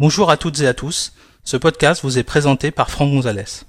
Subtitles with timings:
[0.00, 1.12] Bonjour à toutes et à tous.
[1.42, 3.64] Ce podcast vous est présenté par Franck Gonzalez.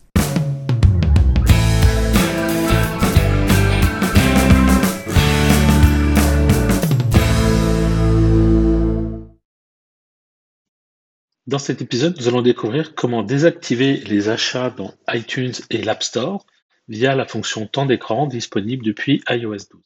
[11.48, 16.46] Dans cet épisode, nous allons découvrir comment désactiver les achats dans iTunes et l'App Store
[16.88, 19.82] via la fonction temps d'écran disponible depuis iOS 12.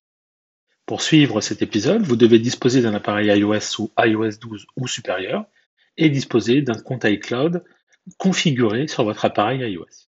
[0.87, 5.45] Pour suivre cet épisode, vous devez disposer d'un appareil iOS ou iOS 12 ou supérieur
[5.97, 7.63] et disposer d'un compte iCloud
[8.17, 10.07] configuré sur votre appareil iOS.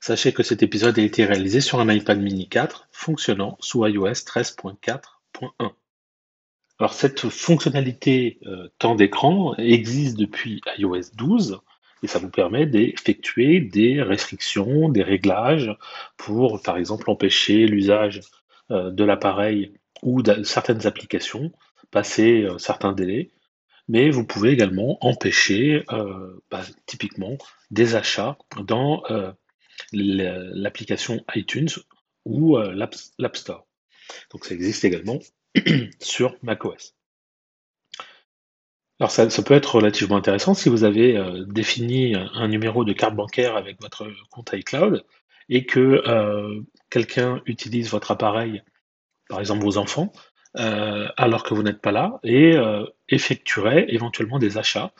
[0.00, 4.12] Sachez que cet épisode a été réalisé sur un iPad mini 4 fonctionnant sous iOS
[4.12, 5.72] 13.4.1.
[6.78, 11.60] Alors cette fonctionnalité euh, temps d'écran existe depuis iOS 12
[12.04, 15.76] et ça vous permet d'effectuer des restrictions, des réglages
[16.16, 18.20] pour par exemple empêcher l'usage
[18.70, 21.50] euh, de l'appareil ou de certaines applications,
[21.90, 23.30] passer euh, certains délais,
[23.88, 25.84] mais vous pouvez également empêcher
[26.50, 27.38] bah, typiquement
[27.70, 29.02] des achats dans
[29.92, 31.70] l'application iTunes
[32.24, 33.66] ou l'App Store.
[34.30, 35.18] Donc ça existe également
[36.00, 36.94] sur macOS.
[39.00, 43.14] Alors ça, peut être relativement intéressant si vous avez euh, défini un numéro de carte
[43.14, 45.04] bancaire avec votre compte iCloud
[45.48, 46.60] et que euh,
[46.90, 48.62] quelqu'un utilise votre appareil,
[49.28, 52.56] par exemple vos enfants, euh, alors que vous n'êtes pas là, et
[53.08, 54.92] effectuerait éventuellement des achats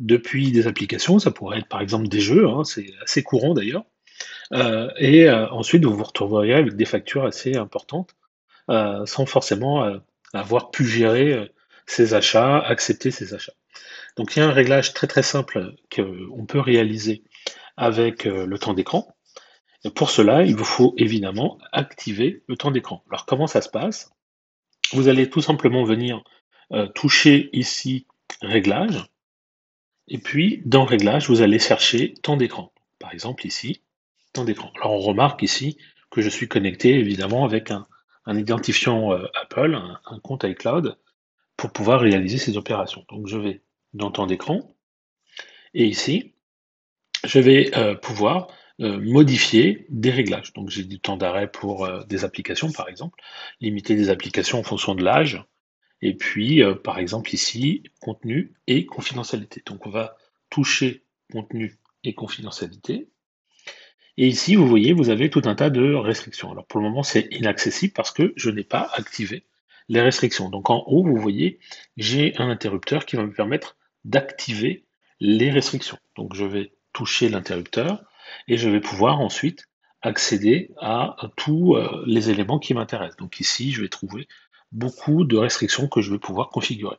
[0.00, 3.84] depuis des applications, ça pourrait être par exemple des jeux, hein, c'est assez courant d'ailleurs,
[4.98, 8.16] et ensuite vous vous retrouveriez avec des factures assez importantes
[8.70, 9.98] euh, sans forcément euh,
[10.32, 13.52] avoir pu gérer euh, achats, accepter ses achats.
[14.16, 17.24] Donc il y a un réglage très très simple qu'on peut réaliser
[17.76, 19.16] avec le temps d'écran.
[19.94, 23.04] Pour cela, il vous faut évidemment activer le temps d'écran.
[23.10, 24.12] Alors comment ça se passe?
[24.92, 26.22] Vous allez tout simplement venir
[26.94, 28.06] toucher ici
[28.42, 29.06] Réglages,
[30.08, 32.72] et puis dans Réglages, vous allez chercher temps d'écran.
[32.98, 33.82] Par exemple ici,
[34.32, 34.72] temps d'écran.
[34.76, 35.78] Alors on remarque ici
[36.10, 37.86] que je suis connecté évidemment avec un,
[38.26, 40.98] un identifiant euh, Apple, un, compte iCloud,
[41.56, 43.04] pour pouvoir réaliser ces opérations.
[43.10, 44.74] Donc je vais dans temps d'écran,
[45.72, 46.34] et ici,
[47.24, 48.48] je vais euh, pouvoir
[48.80, 50.52] euh, modifier des réglages.
[50.52, 53.20] Donc j'ai du temps d'arrêt pour des applications, par exemple,
[53.60, 55.42] limiter des applications en fonction de l'âge,
[56.02, 59.62] et puis par exemple ici, contenu et confidentialité.
[59.64, 60.16] Donc on va
[60.50, 63.08] toucher contenu et confidentialité,
[64.16, 66.52] et ici, vous voyez, vous avez tout un tas de restrictions.
[66.52, 69.44] Alors pour le moment, c'est inaccessible parce que je n'ai pas activé
[69.88, 70.50] les restrictions.
[70.50, 71.58] Donc en haut, vous voyez,
[71.96, 74.84] j'ai un interrupteur qui va me permettre d'activer
[75.20, 75.98] les restrictions.
[76.16, 78.04] Donc je vais toucher l'interrupteur
[78.48, 79.66] et je vais pouvoir ensuite
[80.02, 83.16] accéder à tous euh, les éléments qui m'intéressent.
[83.16, 84.28] Donc ici, je vais trouver
[84.70, 86.96] beaucoup de restrictions que je vais pouvoir configurer.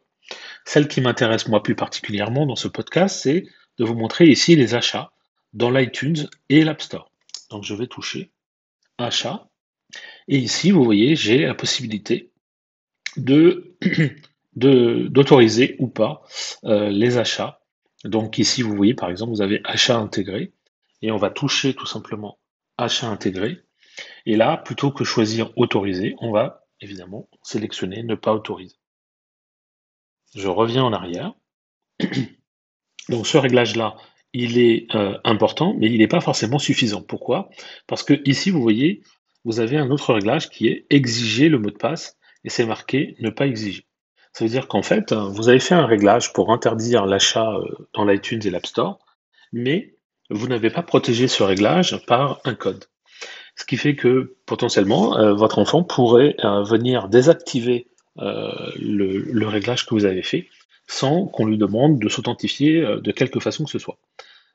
[0.66, 3.46] Celle qui m'intéresse moi plus particulièrement dans ce podcast, c'est
[3.78, 5.12] de vous montrer ici les achats
[5.54, 7.12] dans l'iTunes et l'App Store.
[7.52, 8.32] Donc je vais toucher
[8.98, 9.48] Achat.
[10.28, 12.32] Et ici, vous voyez, j'ai la possibilité
[13.18, 13.76] de
[14.56, 16.24] d'autoriser ou pas
[16.64, 17.60] euh, les achats.
[18.04, 20.54] Donc ici, vous voyez, par exemple, vous avez achat intégré
[21.06, 22.40] et on va toucher tout simplement
[22.80, 23.60] achat intégré.
[24.26, 28.78] Et là, plutôt que choisir autoriser, on va évidemment sélectionner ne pas autoriser.
[30.34, 31.34] Je reviens en arrière.
[33.10, 33.96] Donc ce réglage-là,
[34.34, 37.04] il est euh, important, mais il n'est pas forcément suffisant.
[37.04, 37.52] Pourquoi?
[37.86, 39.04] Parce que ici, vous voyez,
[39.44, 43.16] vous avez un autre réglage qui est exiger le mot de passe, et c'est marqué
[43.20, 43.86] ne pas exiger.
[44.34, 48.06] Ça veut dire qu'en fait, vous avez fait un réglage pour interdire l'achat euh, dans
[48.06, 48.98] l'iTunes et l'App Store,
[49.54, 49.95] mais
[50.30, 52.86] vous n'avez pas protégé ce réglage par un code.
[53.56, 57.88] Ce qui fait que potentiellement, euh, votre enfant pourrait venir désactiver
[58.18, 60.48] le, le, réglage que vous avez fait
[60.88, 63.98] sans qu'on lui demande de s'authentifier de quelque façon que ce soit.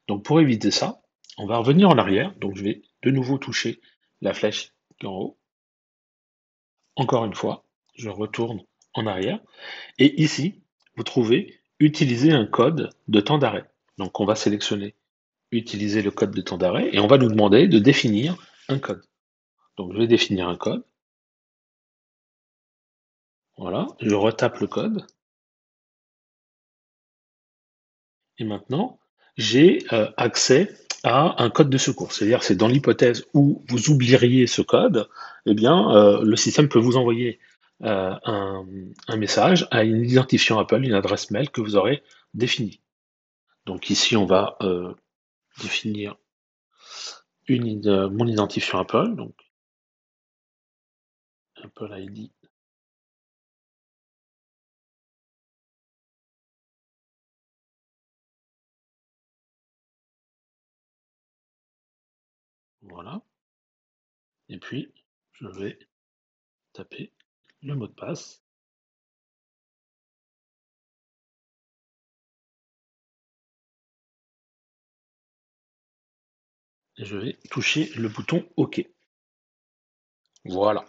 [0.09, 1.03] Donc pour éviter ça,
[1.39, 2.33] on va revenir en arrière.
[2.41, 3.81] Donc je vais de nouveau toucher
[4.21, 4.73] la flèche
[5.05, 5.39] en haut.
[6.97, 7.65] Encore une fois,
[7.95, 8.63] je retourne
[8.95, 9.41] en arrière.
[9.99, 10.63] Et ici,
[10.97, 13.65] vous trouvez utiliser un code de temps d'arrêt.
[13.99, 14.95] Donc on va sélectionner
[15.53, 18.37] utiliser le code de temps d'arrêt et on va nous demander de définir
[18.69, 19.03] un code.
[19.77, 20.85] Donc je vais définir un code.
[23.57, 25.07] Voilà, je retape le code.
[28.39, 28.99] Et maintenant,
[29.37, 32.13] j'ai euh, accès à un code de secours.
[32.13, 35.09] C'est-à-dire, c'est dans l'hypothèse où vous oublieriez ce code,
[35.47, 37.39] eh bien, euh, le système peut vous envoyer
[37.83, 38.67] euh, un,
[39.17, 42.03] message à une identifiant Apple, une adresse mail que vous aurez
[42.33, 42.81] définie.
[43.67, 44.57] Donc ici, on va
[45.63, 46.17] définir
[47.49, 49.35] une, mon identifiant Apple, donc
[51.63, 52.31] Apple ID.
[62.83, 63.23] Voilà.
[64.49, 64.93] Et puis,
[65.33, 65.79] je vais
[66.73, 67.13] taper
[67.63, 68.43] le mot de passe.
[76.99, 78.85] Je vais toucher le bouton OK.
[80.45, 80.85] Voilà.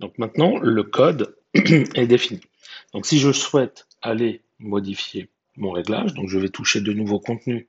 [0.00, 2.40] Donc maintenant, le code est défini.
[2.92, 7.68] Donc si je souhaite aller modifier mon réglage, donc je vais toucher de nouveau contenu,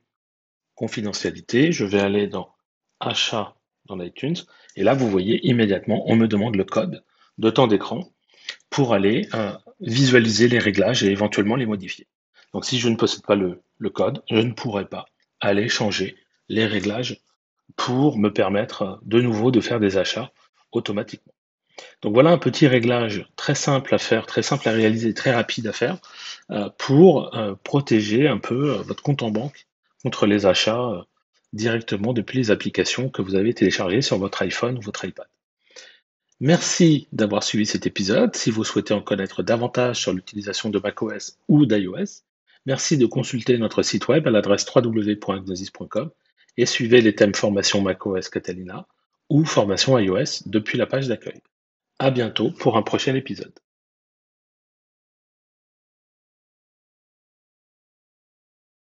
[0.74, 2.54] confidentialité, je vais aller dans
[3.00, 3.56] achat
[3.86, 4.36] dans iTunes,
[4.74, 7.04] et là vous voyez immédiatement, on me demande le code
[7.38, 8.10] de temps d'écran
[8.70, 12.06] pour aller euh, visualiser les réglages et éventuellement les modifier.
[12.52, 15.06] Donc si je ne possède pas le, le code, je ne pourrai pas
[15.40, 16.16] aller changer
[16.48, 17.20] les réglages
[17.74, 20.30] pour me permettre de nouveau de faire des achats
[20.72, 21.32] automatiquement.
[22.02, 25.66] Donc voilà un petit réglage très simple à faire, très simple à réaliser, très rapide
[25.66, 25.98] à faire
[26.50, 29.66] euh, pour euh, protéger un peu euh, votre compte en banque
[30.02, 31.04] contre les achats
[31.52, 35.26] directement depuis les applications que vous avez téléchargées sur votre iPhone ou votre iPad.
[36.38, 38.36] Merci d'avoir suivi cet épisode.
[38.36, 42.22] Si vous souhaitez en connaître davantage sur l'utilisation de macOS ou d'iOS,
[42.66, 46.10] merci de consulter notre site web à l'adresse www.gnosis.com
[46.56, 48.86] et suivez les thèmes formation macOS Catalina
[49.28, 51.40] ou formation iOS depuis la page d'accueil.
[51.98, 53.52] À bientôt pour un prochain épisode.